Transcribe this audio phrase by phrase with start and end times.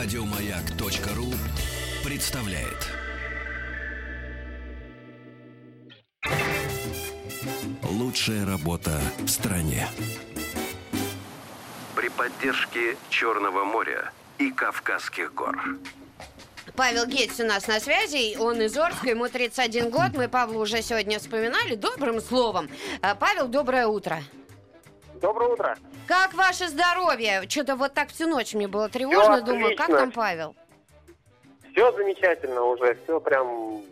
[0.00, 1.26] Радиомаяк.ру
[2.08, 2.86] представляет.
[7.82, 9.88] Лучшая работа в стране.
[11.96, 15.58] При поддержке Черного моря и Кавказских гор.
[16.76, 20.12] Павел Гетц у нас на связи, он из Орска, ему 31 год.
[20.14, 22.70] Мы Павла уже сегодня вспоминали добрым словом.
[23.02, 24.22] А, Павел, доброе утро.
[25.20, 25.76] Доброе утро.
[26.06, 27.48] Как ваше здоровье?
[27.48, 29.36] Что-то вот так всю ночь мне было тревожно.
[29.36, 30.54] Всё Думаю, как там Павел?
[31.72, 33.82] Все замечательно уже, все прям,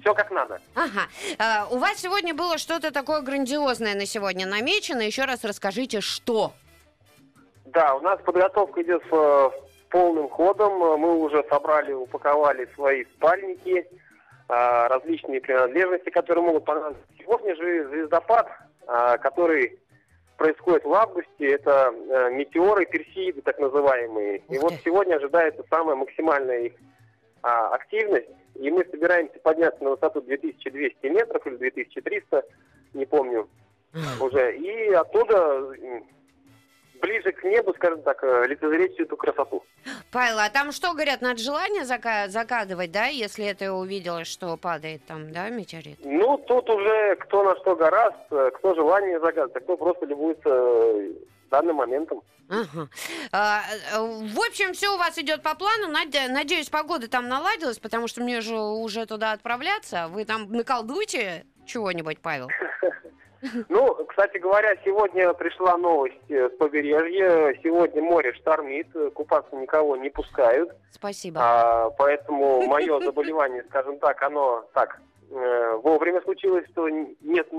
[0.00, 0.60] все как надо.
[0.74, 1.08] Ага.
[1.38, 5.02] А, у вас сегодня было что-то такое грандиозное на сегодня намечено.
[5.02, 6.52] Еще раз расскажите, что?
[7.66, 9.50] Да, у нас подготовка идет э,
[9.90, 10.78] полным ходом.
[10.78, 13.86] Мы уже собрали, упаковали свои спальники,
[14.48, 17.04] э, различные принадлежности, которые могут понадобиться.
[17.18, 18.48] Сегодня же звездопад,
[18.88, 19.78] э, который
[20.40, 24.38] происходит в августе, это э, метеоры, персеиды так называемые.
[24.48, 26.72] И вот сегодня ожидается самая максимальная их
[27.42, 28.30] а, активность.
[28.54, 32.42] И мы собираемся подняться на высоту 2200 метров или 2300,
[32.94, 33.50] не помню.
[34.20, 34.56] уже.
[34.56, 35.74] И оттуда
[37.02, 39.62] ближе к небу, скажем так, э, лицезреть всю эту красоту.
[40.10, 45.06] Павел, а там что, говорят, надо желание зака- загадывать, да, если это увидела, что падает
[45.06, 45.98] там, да, метеорит?
[46.02, 50.48] Ну, тут уже кто на что гораст, э, кто желание загадывает, а кто просто любуется
[50.48, 51.12] э,
[51.50, 52.22] данным моментом.
[52.48, 52.88] Ага.
[53.30, 53.62] А,
[53.94, 55.86] э, в общем, все у вас идет по плану.
[55.88, 60.08] Надеюсь, погода там наладилась, потому что мне же уже туда отправляться.
[60.08, 62.48] Вы там наколдуйте чего-нибудь, Павел.
[63.68, 67.54] Ну, кстати говоря, сегодня пришла новость э, с побережья.
[67.62, 70.72] Сегодня море штормит, э, купаться никого не пускают.
[70.90, 71.40] Спасибо.
[71.42, 75.00] А, поэтому мое заболевание, скажем так, оно так
[75.30, 77.50] э, вовремя случилось, что нет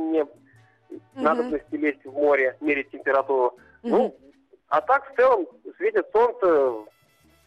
[1.14, 1.24] Мгм.
[1.24, 3.58] надобности лезть в море, мерить температуру.
[3.84, 4.16] Ну,
[4.68, 6.86] а так в целом светит солнце,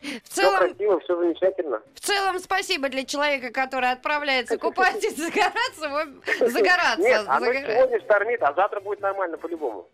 [0.05, 1.83] В все целом, красиво, все замечательно.
[1.95, 6.09] в целом, спасибо для человека, который отправляется купаться и загораться.
[6.41, 7.01] Загораться.
[7.01, 9.89] Нет, оно загора- сегодня штормит, а завтра будет нормально по-любому.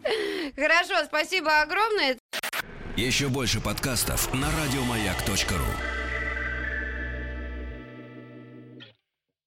[0.57, 2.17] Хорошо, спасибо огромное.
[2.97, 6.10] Еще больше подкастов на радиомаяк.ру.